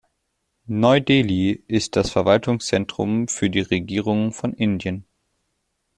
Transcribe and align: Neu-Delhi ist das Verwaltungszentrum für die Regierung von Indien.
Neu-Delhi 0.65 1.63
ist 1.67 1.95
das 1.95 2.09
Verwaltungszentrum 2.09 3.27
für 3.27 3.51
die 3.51 3.59
Regierung 3.61 4.31
von 4.33 4.51
Indien. 4.51 5.05